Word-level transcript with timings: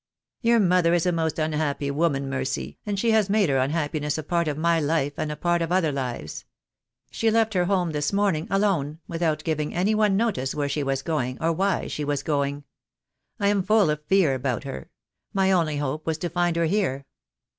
"Your 0.41 0.59
mother 0.59 0.95
is 0.95 1.05
a 1.05 1.11
most 1.11 1.37
unhappy 1.37 1.91
woman, 1.91 2.27
Mercy, 2.27 2.79
and 2.87 2.97
she 2.97 3.11
has 3.11 3.29
made 3.29 3.49
her 3.49 3.59
unhappiness 3.59 4.17
a 4.17 4.23
part 4.23 4.47
of 4.47 4.57
my 4.57 4.79
life, 4.79 5.13
and 5.15 5.31
a 5.31 5.35
part 5.35 5.61
of 5.61 5.71
other 5.71 5.91
lives. 5.91 6.43
She 7.11 7.29
left 7.29 7.53
her 7.53 7.65
home 7.65 7.91
this 7.91 8.11
morning, 8.11 8.47
alone, 8.49 8.97
without 9.07 9.43
giving 9.43 9.75
any 9.75 9.93
one 9.93 10.17
notice 10.17 10.55
where 10.55 10.67
she 10.67 10.81
was 10.81 11.03
going, 11.03 11.37
or 11.39 11.53
why 11.53 11.85
she 11.85 12.03
was 12.03 12.23
going. 12.23 12.63
I 13.39 13.49
am 13.49 13.61
full 13.61 13.91
of 13.91 14.03
fear 14.05 14.33
about 14.33 14.63
her. 14.63 14.89
My 15.33 15.51
only 15.51 15.77
hope 15.77 16.07
was 16.07 16.17
to 16.17 16.29
find 16.31 16.55
her 16.55 16.65
here." 16.65 17.05